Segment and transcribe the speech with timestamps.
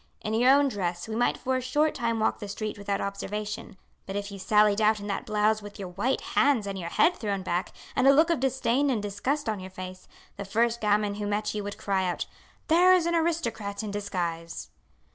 [0.21, 3.77] In your own dress we might for a short time walk the street without observation;
[4.07, 7.15] but if you sallied out in that blouse with your white hands and your head
[7.15, 11.17] thrown back, and a look of disdain and disgust on your face, the first gamin
[11.19, 12.25] who met you would cry out,
[12.67, 14.71] 'There is an aristocrat in disguise!'